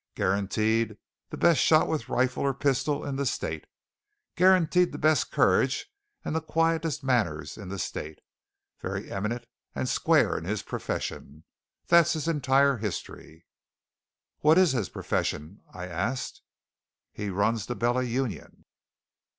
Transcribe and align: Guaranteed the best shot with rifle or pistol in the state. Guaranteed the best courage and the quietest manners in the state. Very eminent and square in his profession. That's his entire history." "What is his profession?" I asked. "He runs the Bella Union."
Guaranteed 0.15 0.97
the 1.29 1.37
best 1.37 1.61
shot 1.61 1.87
with 1.87 2.09
rifle 2.09 2.41
or 2.41 2.55
pistol 2.55 3.05
in 3.05 3.17
the 3.17 3.25
state. 3.27 3.67
Guaranteed 4.35 4.91
the 4.91 4.97
best 4.97 5.29
courage 5.29 5.93
and 6.25 6.35
the 6.35 6.41
quietest 6.41 7.03
manners 7.03 7.55
in 7.55 7.69
the 7.69 7.77
state. 7.77 8.17
Very 8.79 9.11
eminent 9.11 9.45
and 9.75 9.87
square 9.87 10.35
in 10.39 10.43
his 10.43 10.63
profession. 10.63 11.43
That's 11.85 12.13
his 12.13 12.27
entire 12.27 12.77
history." 12.77 13.45
"What 14.39 14.57
is 14.57 14.71
his 14.71 14.89
profession?" 14.89 15.61
I 15.71 15.85
asked. 15.85 16.41
"He 17.13 17.29
runs 17.29 17.67
the 17.67 17.75
Bella 17.75 18.01
Union." 18.01 18.65